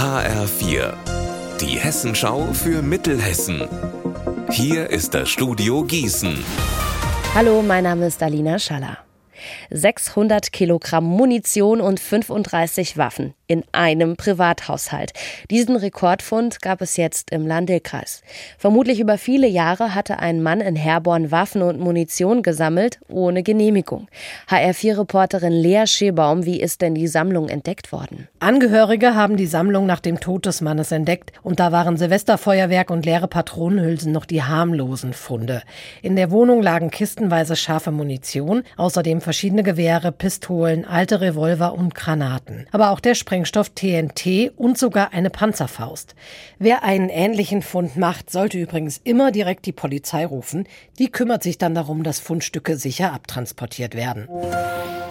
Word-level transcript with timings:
HR4, 0.00 0.94
die 1.60 1.78
Hessenschau 1.78 2.54
für 2.54 2.80
Mittelhessen. 2.80 3.68
Hier 4.50 4.88
ist 4.88 5.12
das 5.12 5.28
Studio 5.28 5.84
Gießen. 5.84 6.42
Hallo, 7.34 7.60
mein 7.60 7.84
Name 7.84 8.06
ist 8.06 8.22
Alina 8.22 8.58
Schaller. 8.58 8.96
600 9.68 10.52
Kilogramm 10.52 11.04
Munition 11.04 11.82
und 11.82 12.00
35 12.00 12.96
Waffen 12.96 13.34
in 13.50 13.64
einem 13.72 14.16
Privathaushalt. 14.16 15.12
Diesen 15.50 15.74
Rekordfund 15.74 16.62
gab 16.62 16.80
es 16.82 16.96
jetzt 16.96 17.32
im 17.32 17.48
Landekreis. 17.48 18.22
Vermutlich 18.58 19.00
über 19.00 19.18
viele 19.18 19.48
Jahre 19.48 19.92
hatte 19.92 20.20
ein 20.20 20.40
Mann 20.40 20.60
in 20.60 20.76
Herborn 20.76 21.32
Waffen 21.32 21.62
und 21.62 21.80
Munition 21.80 22.44
gesammelt, 22.44 23.00
ohne 23.08 23.42
Genehmigung. 23.42 24.06
HR4-Reporterin 24.48 25.52
Lea 25.52 25.86
Schebaum, 25.86 26.44
wie 26.44 26.60
ist 26.60 26.80
denn 26.80 26.94
die 26.94 27.08
Sammlung 27.08 27.48
entdeckt 27.48 27.90
worden? 27.90 28.28
Angehörige 28.38 29.16
haben 29.16 29.36
die 29.36 29.46
Sammlung 29.46 29.84
nach 29.84 29.98
dem 29.98 30.20
Tod 30.20 30.46
des 30.46 30.60
Mannes 30.60 30.92
entdeckt 30.92 31.32
und 31.42 31.58
da 31.58 31.72
waren 31.72 31.96
Silvesterfeuerwerk 31.96 32.90
und 32.90 33.04
leere 33.04 33.26
Patronenhülsen 33.26 34.12
noch 34.12 34.26
die 34.26 34.44
harmlosen 34.44 35.12
Funde. 35.12 35.62
In 36.02 36.14
der 36.14 36.30
Wohnung 36.30 36.62
lagen 36.62 36.92
kistenweise 36.92 37.56
scharfe 37.56 37.90
Munition, 37.90 38.62
außerdem 38.76 39.20
verschiedene 39.20 39.64
Gewehre, 39.64 40.12
Pistolen, 40.12 40.84
alte 40.84 41.20
Revolver 41.20 41.74
und 41.74 41.96
Granaten. 41.96 42.66
Aber 42.70 42.90
auch 42.90 43.00
der 43.00 43.16
Spreng 43.16 43.39
Sprengstoff 43.40 43.70
TNT 43.70 44.52
und 44.56 44.76
sogar 44.76 45.14
eine 45.14 45.30
Panzerfaust. 45.30 46.14
Wer 46.58 46.82
einen 46.82 47.08
ähnlichen 47.08 47.62
Fund 47.62 47.96
macht, 47.96 48.30
sollte 48.30 48.58
übrigens 48.58 49.00
immer 49.02 49.32
direkt 49.32 49.64
die 49.64 49.72
Polizei 49.72 50.26
rufen. 50.26 50.68
Die 50.98 51.10
kümmert 51.10 51.42
sich 51.42 51.56
dann 51.56 51.74
darum, 51.74 52.02
dass 52.02 52.20
Fundstücke 52.20 52.76
sicher 52.76 53.14
abtransportiert 53.14 53.94
werden. 53.94 54.28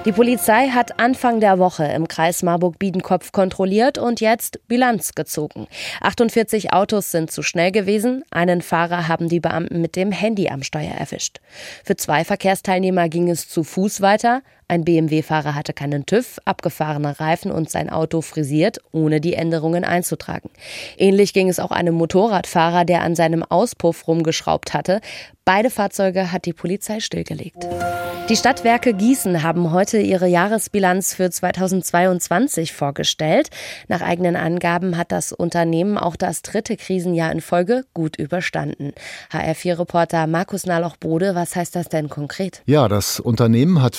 Die 0.05 0.11
Polizei 0.11 0.69
hat 0.69 0.99
Anfang 0.99 1.39
der 1.39 1.59
Woche 1.59 1.85
im 1.85 2.07
Kreis 2.07 2.43
Marburg-Biedenkopf 2.43 3.31
kontrolliert 3.31 3.97
und 3.97 4.21
jetzt 4.21 4.59
Bilanz 4.67 5.13
gezogen. 5.13 5.67
48 6.01 6.71
Autos 6.71 7.11
sind 7.11 7.31
zu 7.31 7.41
schnell 7.41 7.71
gewesen. 7.71 8.23
Einen 8.31 8.61
Fahrer 8.61 9.07
haben 9.07 9.27
die 9.27 9.39
Beamten 9.39 9.81
mit 9.81 9.95
dem 9.95 10.11
Handy 10.11 10.49
am 10.49 10.63
Steuer 10.63 10.93
erwischt. 10.93 11.41
Für 11.83 11.97
zwei 11.97 12.23
Verkehrsteilnehmer 12.23 13.09
ging 13.09 13.29
es 13.29 13.49
zu 13.49 13.63
Fuß 13.63 14.01
weiter. 14.01 14.41
Ein 14.71 14.85
BMW-Fahrer 14.85 15.55
hatte 15.55 15.73
keinen 15.73 16.05
TÜV, 16.05 16.37
abgefahrene 16.45 17.19
Reifen 17.19 17.49
und 17.49 17.71
sein 17.71 17.89
Auto 17.89 18.21
frisiert, 18.21 18.77
ohne 18.91 19.19
die 19.19 19.33
Änderungen 19.33 19.83
einzutragen. 19.83 20.51
Ähnlich 20.95 21.33
ging 21.33 21.49
es 21.49 21.59
auch 21.59 21.71
einem 21.71 21.95
Motorradfahrer, 21.95 22.85
der 22.85 23.01
an 23.01 23.15
seinem 23.15 23.41
Auspuff 23.41 24.07
rumgeschraubt 24.07 24.75
hatte. 24.75 25.01
Beide 25.43 25.71
Fahrzeuge 25.71 26.31
hat 26.31 26.45
die 26.45 26.53
Polizei 26.53 26.99
stillgelegt. 26.99 27.65
Die 28.29 28.35
Stadtwerke 28.35 28.93
Gießen 28.93 29.41
haben 29.41 29.71
heute 29.71 29.97
ihre 29.97 30.27
Jahresbilanz 30.27 31.15
für 31.15 31.31
2022 31.31 32.73
vorgestellt. 32.73 33.49
Nach 33.87 34.01
eigenen 34.01 34.35
Angaben 34.35 34.97
hat 34.97 35.11
das 35.11 35.33
Unternehmen 35.33 35.97
auch 35.97 36.15
das 36.15 36.43
dritte 36.43 36.77
Krisenjahr 36.77 37.31
in 37.31 37.41
Folge 37.41 37.85
gut 37.95 38.17
überstanden. 38.17 38.93
HR4-Reporter 39.31 40.27
Markus 40.27 40.67
Naloch-Bode, 40.67 41.33
was 41.33 41.55
heißt 41.55 41.75
das 41.75 41.89
denn 41.89 42.09
konkret? 42.09 42.61
Ja, 42.67 42.87
das 42.87 43.19
Unternehmen 43.19 43.81
hat 43.81 43.95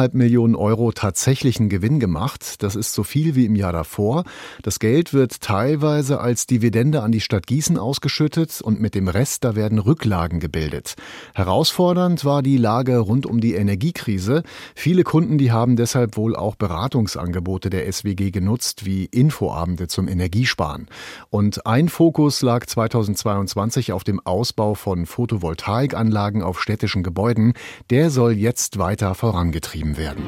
5,5 0.00 0.16
Millionen 0.16 0.54
Euro 0.54 0.92
tatsächlichen 0.92 1.68
Gewinn 1.68 2.00
gemacht. 2.00 2.62
Das 2.62 2.74
ist 2.74 2.94
so 2.94 3.02
viel 3.02 3.34
wie 3.34 3.44
im 3.44 3.54
Jahr 3.54 3.72
davor. 3.72 4.24
Das 4.62 4.78
Geld 4.78 5.12
wird 5.12 5.42
teilweise 5.42 6.20
als 6.20 6.46
Dividende 6.46 7.02
an 7.02 7.12
die 7.12 7.20
Stadt 7.20 7.46
Gießen 7.46 7.76
ausgeschüttet 7.76 8.62
und 8.62 8.80
mit 8.80 8.94
dem 8.94 9.08
Rest, 9.08 9.44
da 9.44 9.54
werden 9.56 9.78
Rücklagen 9.78 10.40
gebildet. 10.40 10.94
Herausfordernd 11.34 12.24
war 12.24 12.42
die 12.42 12.56
Lage 12.56 12.98
rund 12.98 13.26
um 13.26 13.40
die 13.40 13.54
Energiekrise. 13.54 14.42
Viele 14.74 15.04
Kunden, 15.04 15.36
die 15.36 15.52
haben 15.52 15.76
deshalb 15.76 16.16
wohl 16.16 16.34
auch 16.34 16.56
Beratungsangebote 16.56 17.68
der 17.68 17.90
SWG 17.92 18.30
genutzt, 18.30 18.86
wie 18.86 19.04
Infoabende 19.04 19.86
zum 19.88 20.08
Energiesparen. 20.08 20.86
Und 21.28 21.66
ein 21.66 21.90
Fokus 21.90 22.40
lag 22.40 22.64
2022 22.64 23.92
auf 23.92 24.04
dem 24.04 24.18
Ausbau 24.20 24.74
von 24.74 25.04
Photovoltaikanlagen 25.04 26.42
auf 26.42 26.62
städtischen 26.62 27.02
Gebäuden. 27.02 27.52
Der 27.90 28.08
soll 28.08 28.32
jetzt 28.32 28.78
weiter 28.78 29.14
vorangetrieben 29.14 29.89
werden. 29.96 30.24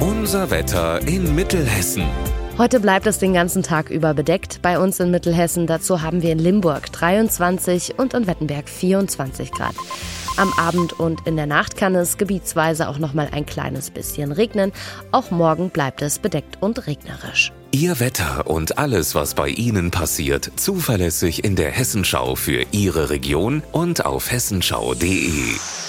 Unser 0.00 0.50
Wetter 0.50 1.06
in 1.06 1.34
Mittelhessen. 1.34 2.04
Heute 2.56 2.78
bleibt 2.78 3.06
es 3.06 3.18
den 3.18 3.34
ganzen 3.34 3.62
Tag 3.62 3.90
über 3.90 4.14
bedeckt. 4.14 4.60
Bei 4.62 4.78
uns 4.78 5.00
in 5.00 5.10
Mittelhessen 5.10 5.66
dazu 5.66 6.02
haben 6.02 6.22
wir 6.22 6.30
in 6.30 6.38
Limburg 6.38 6.92
23 6.92 7.98
und 7.98 8.14
in 8.14 8.26
Wettenberg 8.26 8.68
24 8.68 9.50
Grad. 9.50 9.74
Am 10.36 10.52
Abend 10.54 10.92
und 10.98 11.26
in 11.26 11.36
der 11.36 11.46
Nacht 11.46 11.76
kann 11.76 11.94
es 11.94 12.16
gebietsweise 12.16 12.88
auch 12.88 12.98
noch 12.98 13.12
mal 13.12 13.28
ein 13.32 13.44
kleines 13.44 13.90
bisschen 13.90 14.32
regnen. 14.32 14.72
Auch 15.12 15.30
morgen 15.30 15.70
bleibt 15.70 16.02
es 16.02 16.18
bedeckt 16.18 16.60
und 16.60 16.86
regnerisch. 16.86 17.52
Ihr 17.70 17.98
Wetter 18.00 18.46
und 18.46 18.78
alles, 18.78 19.14
was 19.14 19.34
bei 19.34 19.48
Ihnen 19.48 19.90
passiert, 19.90 20.50
zuverlässig 20.56 21.44
in 21.44 21.56
der 21.56 21.70
Hessenschau 21.70 22.36
für 22.36 22.64
Ihre 22.70 23.10
Region 23.10 23.62
und 23.72 24.06
auf 24.06 24.30
hessenschau.de. 24.30 25.83